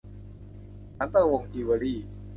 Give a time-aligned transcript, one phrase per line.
[0.97, 1.99] สันตะวงศ์จิวเวลรี่